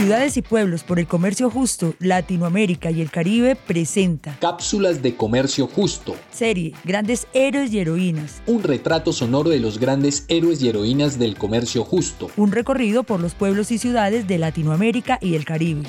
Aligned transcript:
Ciudades 0.00 0.38
y 0.38 0.40
Pueblos 0.40 0.82
por 0.82 0.98
el 0.98 1.06
Comercio 1.06 1.50
Justo, 1.50 1.92
Latinoamérica 1.98 2.90
y 2.90 3.02
el 3.02 3.10
Caribe 3.10 3.54
presenta 3.54 4.34
Cápsulas 4.40 5.02
de 5.02 5.14
Comercio 5.14 5.66
Justo. 5.66 6.16
Serie 6.32 6.72
Grandes 6.84 7.26
Héroes 7.34 7.70
y 7.70 7.80
Heroínas. 7.80 8.40
Un 8.46 8.62
retrato 8.62 9.12
sonoro 9.12 9.50
de 9.50 9.60
los 9.60 9.78
grandes 9.78 10.24
héroes 10.28 10.62
y 10.62 10.70
heroínas 10.70 11.18
del 11.18 11.36
comercio 11.36 11.84
justo. 11.84 12.30
Un 12.38 12.50
recorrido 12.50 13.02
por 13.02 13.20
los 13.20 13.34
pueblos 13.34 13.70
y 13.72 13.76
ciudades 13.76 14.26
de 14.26 14.38
Latinoamérica 14.38 15.18
y 15.20 15.34
el 15.34 15.44
Caribe. 15.44 15.82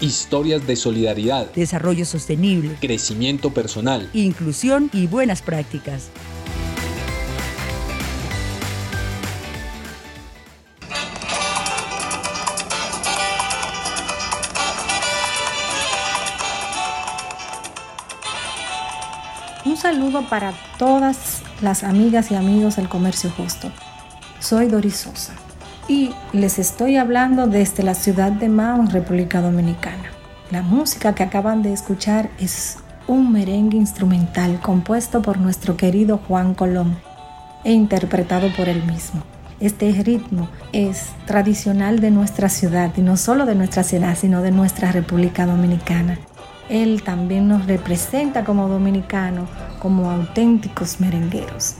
Historias 0.00 0.66
de 0.66 0.76
solidaridad, 0.76 1.52
Desarrollo 1.52 2.06
sostenible, 2.06 2.76
crecimiento 2.80 3.52
personal, 3.52 4.08
inclusión 4.14 4.88
y 4.94 5.06
buenas 5.06 5.42
prácticas. 5.42 6.08
Saludo 19.92 20.22
para 20.28 20.52
todas 20.78 21.42
las 21.60 21.82
amigas 21.82 22.30
y 22.30 22.36
amigos 22.36 22.76
del 22.76 22.88
comercio 22.88 23.28
justo. 23.36 23.72
Soy 24.38 24.68
Doris 24.68 24.98
Sosa 24.98 25.32
y 25.88 26.12
les 26.32 26.60
estoy 26.60 26.96
hablando 26.96 27.48
desde 27.48 27.82
la 27.82 27.94
ciudad 27.94 28.30
de 28.30 28.48
Mao 28.48 28.84
República 28.86 29.40
Dominicana. 29.40 30.12
La 30.52 30.62
música 30.62 31.16
que 31.16 31.24
acaban 31.24 31.64
de 31.64 31.72
escuchar 31.72 32.30
es 32.38 32.78
un 33.08 33.32
merengue 33.32 33.78
instrumental 33.78 34.60
compuesto 34.60 35.22
por 35.22 35.38
nuestro 35.38 35.76
querido 35.76 36.20
Juan 36.28 36.54
Colón 36.54 36.96
e 37.64 37.72
interpretado 37.72 38.48
por 38.56 38.68
él 38.68 38.84
mismo. 38.84 39.24
Este 39.58 39.90
ritmo 39.90 40.48
es 40.70 41.08
tradicional 41.26 41.98
de 41.98 42.12
nuestra 42.12 42.48
ciudad 42.48 42.92
y 42.96 43.00
no 43.00 43.16
solo 43.16 43.44
de 43.44 43.56
nuestra 43.56 43.82
ciudad, 43.82 44.16
sino 44.16 44.40
de 44.40 44.52
nuestra 44.52 44.92
República 44.92 45.46
Dominicana. 45.46 46.16
Él 46.68 47.02
también 47.02 47.48
nos 47.48 47.66
representa 47.66 48.44
como 48.44 48.68
dominicanos, 48.68 49.50
como 49.80 50.10
auténticos 50.10 51.00
merengueros. 51.00 51.74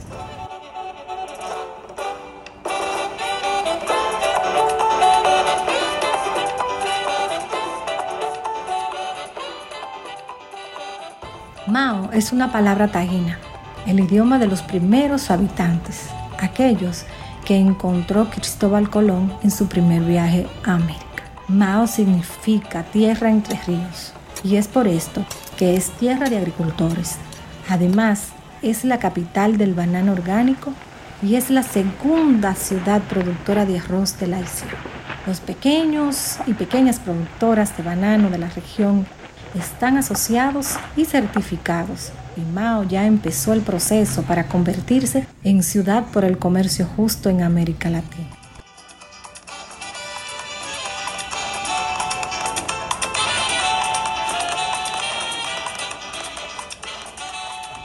Mao 11.67 12.09
es 12.11 12.33
una 12.33 12.51
palabra 12.51 12.89
taína, 12.89 13.39
el 13.87 14.01
idioma 14.01 14.39
de 14.39 14.47
los 14.47 14.61
primeros 14.61 15.31
habitantes, 15.31 16.09
aquellos 16.37 17.05
que 17.45 17.55
encontró 17.55 18.29
Cristóbal 18.29 18.89
Colón 18.89 19.31
en 19.41 19.51
su 19.51 19.67
primer 19.67 20.01
viaje 20.01 20.47
a 20.65 20.73
América. 20.73 21.23
Mao 21.47 21.87
significa 21.87 22.83
tierra 22.83 23.29
entre 23.29 23.57
ríos 23.65 24.11
y 24.43 24.57
es 24.57 24.67
por 24.67 24.87
esto 24.87 25.23
que 25.55 25.75
es 25.75 25.91
tierra 25.91 26.29
de 26.29 26.37
agricultores. 26.37 27.17
Además, 27.69 28.29
es 28.61 28.83
la 28.83 28.99
capital 28.99 29.57
del 29.57 29.73
banano 29.73 30.11
orgánico 30.11 30.73
y 31.21 31.35
es 31.35 31.49
la 31.49 31.63
segunda 31.63 32.55
ciudad 32.55 33.01
productora 33.03 33.65
de 33.65 33.79
arroz 33.79 34.19
de 34.19 34.27
la 34.27 34.39
isla. 34.39 34.71
Los 35.27 35.39
pequeños 35.39 36.37
y 36.47 36.53
pequeñas 36.53 36.99
productoras 36.99 37.77
de 37.77 37.83
banano 37.83 38.29
de 38.29 38.39
la 38.39 38.49
región 38.49 39.05
están 39.53 39.97
asociados 39.97 40.77
y 40.95 41.05
certificados 41.05 42.11
y 42.37 42.41
Mao 42.41 42.83
ya 42.83 43.05
empezó 43.05 43.53
el 43.53 43.61
proceso 43.61 44.23
para 44.23 44.47
convertirse 44.47 45.27
en 45.43 45.63
ciudad 45.63 46.05
por 46.05 46.23
el 46.23 46.37
comercio 46.37 46.87
justo 46.95 47.29
en 47.29 47.41
América 47.41 47.89
Latina. 47.89 48.40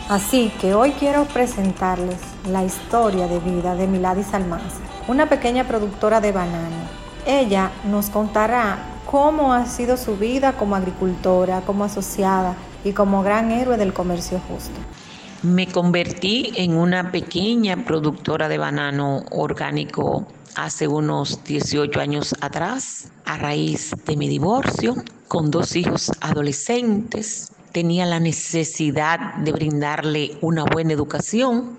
Así 0.08 0.52
que 0.60 0.72
hoy 0.72 0.92
quiero 0.92 1.24
presentarles 1.24 2.20
la 2.48 2.62
historia 2.62 3.26
de 3.26 3.40
vida 3.40 3.74
de 3.74 3.88
Miladis 3.88 4.34
Almanza, 4.34 4.76
una 5.08 5.28
pequeña 5.28 5.66
productora 5.66 6.20
de 6.20 6.30
banano. 6.30 6.76
Ella 7.26 7.72
nos 7.90 8.08
contará 8.10 9.00
cómo 9.10 9.52
ha 9.52 9.66
sido 9.66 9.96
su 9.96 10.16
vida 10.16 10.52
como 10.52 10.76
agricultora, 10.76 11.62
como 11.62 11.82
asociada 11.82 12.54
y 12.84 12.92
como 12.92 13.24
gran 13.24 13.50
héroe 13.50 13.76
del 13.78 13.92
comercio 13.92 14.40
justo. 14.48 14.78
Me 15.42 15.66
convertí 15.66 16.52
en 16.54 16.76
una 16.76 17.10
pequeña 17.10 17.84
productora 17.84 18.48
de 18.48 18.58
banano 18.58 19.24
orgánico 19.32 20.24
hace 20.54 20.86
unos 20.86 21.42
18 21.42 22.00
años 22.00 22.32
atrás, 22.40 23.10
a 23.24 23.38
raíz 23.38 23.90
de 24.06 24.16
mi 24.16 24.28
divorcio, 24.28 24.94
con 25.26 25.50
dos 25.50 25.74
hijos 25.74 26.12
adolescentes 26.20 27.55
tenía 27.76 28.06
la 28.06 28.20
necesidad 28.20 29.34
de 29.34 29.52
brindarle 29.52 30.38
una 30.40 30.64
buena 30.64 30.94
educación 30.94 31.76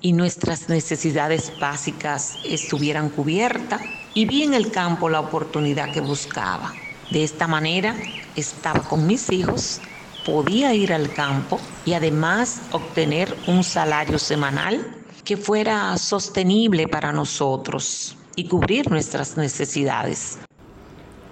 y 0.00 0.12
nuestras 0.12 0.68
necesidades 0.68 1.52
básicas 1.58 2.36
estuvieran 2.44 3.08
cubiertas 3.08 3.80
y 4.14 4.26
vi 4.26 4.44
en 4.44 4.54
el 4.54 4.70
campo 4.70 5.08
la 5.08 5.18
oportunidad 5.18 5.92
que 5.92 6.02
buscaba. 6.02 6.72
De 7.10 7.24
esta 7.24 7.48
manera 7.48 7.96
estaba 8.36 8.78
con 8.82 9.08
mis 9.08 9.28
hijos, 9.32 9.80
podía 10.24 10.72
ir 10.72 10.92
al 10.92 11.12
campo 11.12 11.58
y 11.84 11.94
además 11.94 12.60
obtener 12.70 13.36
un 13.48 13.64
salario 13.64 14.20
semanal 14.20 15.02
que 15.24 15.36
fuera 15.36 15.98
sostenible 15.98 16.86
para 16.86 17.10
nosotros 17.12 18.16
y 18.36 18.44
cubrir 18.44 18.88
nuestras 18.88 19.36
necesidades. 19.36 20.38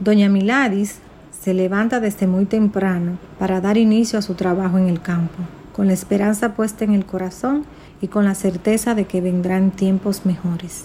Doña 0.00 0.28
Miladis 0.28 0.96
se 1.48 1.54
levanta 1.54 1.98
desde 1.98 2.26
muy 2.26 2.44
temprano 2.44 3.18
para 3.38 3.62
dar 3.62 3.78
inicio 3.78 4.18
a 4.18 4.22
su 4.22 4.34
trabajo 4.34 4.76
en 4.76 4.86
el 4.86 5.00
campo, 5.00 5.38
con 5.72 5.86
la 5.86 5.94
esperanza 5.94 6.52
puesta 6.52 6.84
en 6.84 6.92
el 6.92 7.06
corazón 7.06 7.64
y 8.02 8.08
con 8.08 8.26
la 8.26 8.34
certeza 8.34 8.94
de 8.94 9.06
que 9.06 9.22
vendrán 9.22 9.70
tiempos 9.70 10.26
mejores. 10.26 10.84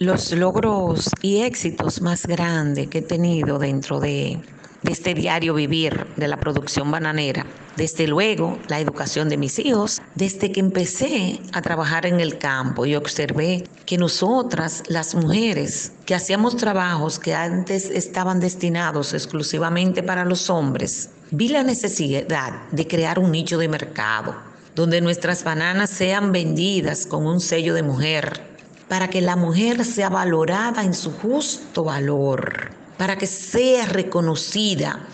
Los 0.00 0.32
logros 0.32 1.08
y 1.22 1.42
éxitos 1.42 2.02
más 2.02 2.26
grandes 2.26 2.88
que 2.88 2.98
he 2.98 3.02
tenido 3.02 3.60
dentro 3.60 4.00
de, 4.00 4.40
de 4.82 4.92
este 4.92 5.14
diario 5.14 5.54
vivir 5.54 6.06
de 6.16 6.28
la 6.28 6.38
producción 6.38 6.90
bananera 6.90 7.46
desde 7.76 8.06
luego, 8.06 8.58
la 8.68 8.80
educación 8.80 9.30
de 9.30 9.38
mis 9.38 9.58
hijos, 9.58 10.02
desde 10.14 10.52
que 10.52 10.60
empecé 10.60 11.40
a 11.52 11.62
trabajar 11.62 12.04
en 12.04 12.20
el 12.20 12.36
campo 12.36 12.84
y 12.84 12.94
observé 12.96 13.64
que 13.86 13.96
nosotras, 13.96 14.82
las 14.88 15.14
mujeres, 15.14 15.92
que 16.04 16.14
hacíamos 16.14 16.56
trabajos 16.56 17.18
que 17.18 17.34
antes 17.34 17.86
estaban 17.86 18.40
destinados 18.40 19.14
exclusivamente 19.14 20.02
para 20.02 20.26
los 20.26 20.50
hombres, 20.50 21.10
vi 21.30 21.48
la 21.48 21.62
necesidad 21.62 22.52
de 22.70 22.86
crear 22.86 23.18
un 23.18 23.32
nicho 23.32 23.56
de 23.56 23.68
mercado 23.68 24.34
donde 24.74 25.00
nuestras 25.00 25.42
bananas 25.42 25.90
sean 25.90 26.32
vendidas 26.32 27.06
con 27.06 27.26
un 27.26 27.40
sello 27.40 27.74
de 27.74 27.82
mujer, 27.82 28.40
para 28.88 29.08
que 29.08 29.22
la 29.22 29.36
mujer 29.36 29.84
sea 29.84 30.10
valorada 30.10 30.82
en 30.82 30.94
su 30.94 31.10
justo 31.10 31.84
valor, 31.84 32.70
para 33.02 33.16
que 33.16 33.26
sea 33.26 33.86
reconocida 33.86 35.04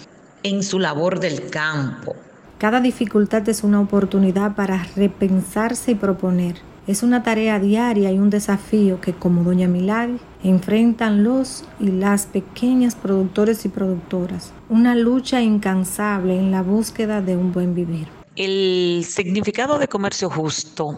en 0.42 0.62
su 0.62 0.78
labor 0.78 1.20
del 1.20 1.48
campo, 1.48 2.14
cada 2.58 2.82
dificultad 2.82 3.48
es 3.48 3.64
una 3.64 3.80
oportunidad 3.80 4.54
para 4.54 4.86
repensarse 4.94 5.92
y 5.92 5.94
proponer. 5.94 6.56
Es 6.86 7.02
una 7.02 7.22
tarea 7.22 7.58
diaria 7.58 8.12
y 8.12 8.18
un 8.18 8.28
desafío 8.28 9.00
que, 9.00 9.14
como 9.14 9.42
Doña 9.42 9.68
Milagri, 9.68 10.18
enfrentan 10.44 11.24
los 11.24 11.64
y 11.80 11.86
las 11.86 12.26
pequeñas 12.26 12.94
productores 12.94 13.64
y 13.64 13.70
productoras. 13.70 14.52
Una 14.68 14.94
lucha 14.94 15.40
incansable 15.40 16.36
en 16.36 16.50
la 16.50 16.60
búsqueda 16.60 17.22
de 17.22 17.38
un 17.38 17.54
buen 17.54 17.74
vivir. 17.74 18.06
El 18.36 19.02
significado 19.08 19.78
de 19.78 19.88
comercio 19.88 20.28
justo 20.28 20.94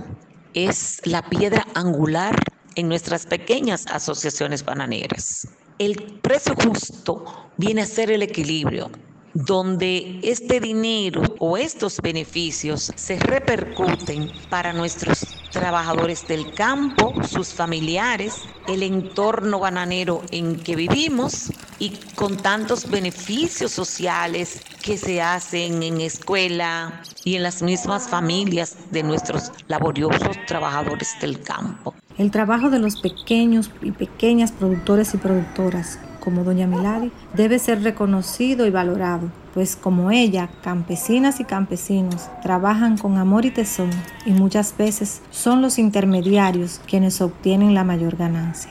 es 0.54 1.00
la 1.04 1.22
piedra 1.22 1.64
angular 1.76 2.34
en 2.74 2.88
nuestras 2.88 3.26
pequeñas 3.26 3.86
asociaciones 3.86 4.64
bananeras. 4.64 5.46
El 5.80 5.96
precio 6.20 6.55
justo 6.62 7.25
viene 7.56 7.81
a 7.81 7.87
ser 7.87 8.10
el 8.10 8.22
equilibrio 8.22 8.90
donde 9.32 10.20
este 10.22 10.60
dinero 10.60 11.22
o 11.38 11.56
estos 11.56 12.02
beneficios 12.02 12.93
se 12.96 13.19
repercuten 13.19 14.31
para 14.50 14.75
nuestros 14.75 15.26
trabajadores 15.50 16.28
del 16.28 16.52
campo, 16.52 17.14
sus 17.26 17.55
familiares, 17.55 18.43
el 18.69 18.82
entorno 18.82 19.58
bananero 19.58 20.20
en 20.32 20.56
que 20.60 20.76
vivimos 20.76 21.50
y 21.78 21.93
con 22.14 22.37
tantos 22.37 22.90
beneficios 22.90 23.72
sociales 23.72 24.60
que 24.82 24.99
se 24.99 25.22
hacen 25.22 25.82
en 25.82 26.02
escuela 26.02 27.02
y 27.25 27.37
en 27.37 27.43
las 27.43 27.62
mismas 27.62 28.06
familias 28.06 28.76
de 28.90 29.02
nuestros 29.02 29.50
laboriosos 29.66 30.37
trabajadores 30.46 31.16
del 31.22 31.40
campo. 31.40 31.94
El 32.20 32.31
trabajo 32.31 32.69
de 32.69 32.78
los 32.78 33.00
pequeños 33.00 33.70
y 33.81 33.93
pequeñas 33.93 34.52
productores 34.52 35.14
y 35.14 35.17
productoras 35.17 35.99
como 36.22 36.44
doña 36.44 36.67
Milady 36.67 37.11
debe 37.32 37.58
ser 37.58 37.82
reconocido 37.82 38.67
y 38.67 38.70
valorado, 38.70 39.32
pues 39.55 39.75
como 39.75 40.11
ella, 40.11 40.50
campesinas 40.62 41.40
y 41.40 41.44
campesinos 41.44 42.28
trabajan 42.43 42.99
con 42.99 43.17
amor 43.17 43.46
y 43.46 43.50
tesón 43.50 43.88
y 44.26 44.32
muchas 44.32 44.76
veces 44.76 45.22
son 45.31 45.62
los 45.62 45.78
intermediarios 45.78 46.82
quienes 46.87 47.22
obtienen 47.22 47.72
la 47.72 47.84
mayor 47.84 48.17
ganancia. 48.19 48.70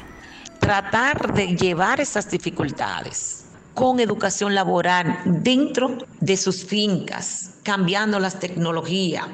tratar 0.59 1.33
de 1.33 1.55
llevar 1.55 1.99
esas 1.99 2.29
dificultades 2.29 3.45
con 3.73 3.99
educación 3.99 4.53
laboral 4.53 5.21
dentro 5.25 5.97
de 6.19 6.37
sus 6.37 6.63
fincas, 6.63 7.55
cambiando 7.63 8.19
las 8.19 8.39
tecnologías, 8.39 9.25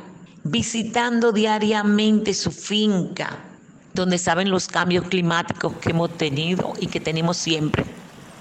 visitando 0.46 1.34
diariamente 1.34 2.34
su 2.34 2.52
finca, 2.52 3.55
donde 3.96 4.18
saben 4.18 4.52
los 4.52 4.68
cambios 4.68 5.08
climáticos 5.08 5.74
que 5.78 5.92
hemos 5.92 6.16
tenido 6.18 6.74
y 6.80 6.88
que 6.88 7.00
tenemos 7.00 7.38
siempre. 7.38 7.86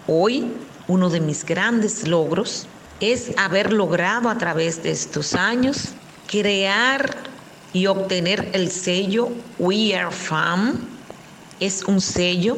Hoy, 0.08 0.52
uno 0.88 1.08
de 1.08 1.20
mis 1.20 1.44
grandes 1.44 2.06
logros 2.06 2.66
es 3.00 3.32
haber 3.38 3.72
logrado 3.72 4.28
a 4.28 4.36
través 4.36 4.82
de 4.82 4.90
estos 4.90 5.34
años 5.34 5.90
crear 6.26 7.16
y 7.72 7.86
obtener 7.86 8.50
el 8.52 8.70
sello 8.70 9.30
We 9.58 9.94
Are 9.94 10.10
Farm. 10.10 10.80
Es 11.60 11.84
un 11.84 12.00
sello 12.00 12.56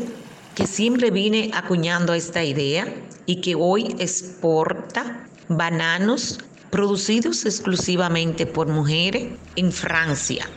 que 0.54 0.66
siempre 0.66 1.10
vine 1.10 1.50
acuñando 1.52 2.14
esta 2.14 2.42
idea 2.42 2.86
y 3.26 3.42
que 3.42 3.54
hoy 3.54 3.94
exporta 3.98 5.26
bananos 5.48 6.38
producidos 6.70 7.44
exclusivamente 7.44 8.46
por 8.46 8.68
mujeres 8.68 9.28
en 9.56 9.70
Francia. 9.70 10.48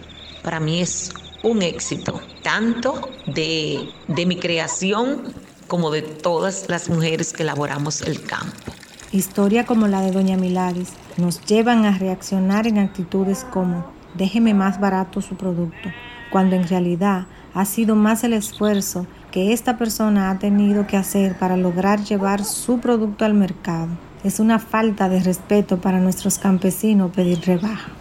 Para 0.42 0.59
mí 0.59 0.81
es 0.81 1.12
un 1.44 1.62
éxito, 1.62 2.21
tanto 2.44 3.09
de, 3.27 3.89
de 4.07 4.25
mi 4.25 4.38
creación 4.38 5.33
como 5.68 5.91
de 5.91 6.01
todas 6.01 6.69
las 6.69 6.89
mujeres 6.89 7.33
que 7.33 7.44
elaboramos 7.44 8.01
el 8.01 8.21
campo. 8.24 8.74
Historia 9.12 9.65
como 9.65 9.88
la 9.88 10.01
de 10.01 10.12
Doña 10.12 10.38
Milagres 10.38 10.89
nos 11.18 11.44
llevan 11.45 11.86
a 11.86 11.97
reaccionar 11.97 12.68
en 12.68 12.77
actitudes 12.77 13.45
como 13.51 13.91
déjeme 14.15 14.53
más 14.53 14.80
barato 14.80 15.21
su 15.21 15.36
producto, 15.36 15.89
cuando 16.31 16.56
en 16.56 16.68
realidad 16.68 17.27
ha 17.53 17.65
sido 17.65 17.95
más 17.95 18.24
el 18.24 18.33
esfuerzo 18.33 19.07
que 19.31 19.53
esta 19.53 19.77
persona 19.77 20.31
ha 20.31 20.39
tenido 20.39 20.88
que 20.88 20.97
hacer 20.97 21.38
para 21.38 21.57
lograr 21.57 22.03
llevar 22.03 22.44
su 22.44 22.80
producto 22.80 23.25
al 23.25 23.33
mercado. 23.33 23.89
Es 24.24 24.39
una 24.39 24.59
falta 24.59 25.07
de 25.07 25.21
respeto 25.21 25.80
para 25.80 26.00
nuestros 26.00 26.39
campesinos 26.39 27.12
pedir 27.12 27.39
rebaja. 27.42 27.92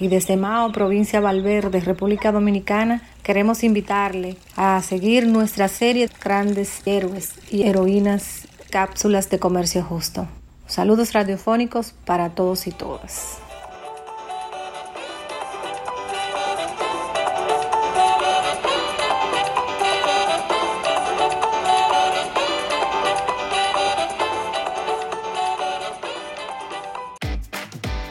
Y 0.00 0.08
desde 0.08 0.36
Mao, 0.36 0.72
provincia 0.72 1.20
Valverde, 1.20 1.80
República 1.80 2.32
Dominicana, 2.32 3.02
queremos 3.22 3.62
invitarle 3.62 4.36
a 4.56 4.80
seguir 4.82 5.26
nuestra 5.26 5.68
serie 5.68 6.08
de 6.08 6.14
grandes 6.22 6.80
héroes 6.86 7.34
y 7.50 7.64
heroínas 7.64 8.48
cápsulas 8.70 9.28
de 9.28 9.38
comercio 9.38 9.82
justo. 9.82 10.26
Saludos 10.66 11.12
radiofónicos 11.12 11.92
para 12.04 12.30
todos 12.30 12.66
y 12.66 12.70
todas. 12.70 13.38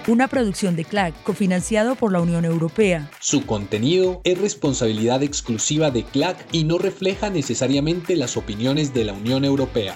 Una 0.09 0.27
producción 0.27 0.75
de 0.75 0.85
CLAC 0.85 1.13
cofinanciado 1.23 1.95
por 1.95 2.11
la 2.11 2.19
Unión 2.19 2.43
Europea. 2.43 3.09
Su 3.19 3.45
contenido 3.45 4.21
es 4.23 4.39
responsabilidad 4.39 5.21
exclusiva 5.21 5.91
de 5.91 6.03
CLAC 6.03 6.47
y 6.51 6.63
no 6.63 6.77
refleja 6.77 7.29
necesariamente 7.29 8.15
las 8.15 8.35
opiniones 8.35 8.93
de 8.93 9.03
la 9.03 9.13
Unión 9.13 9.45
Europea. 9.45 9.95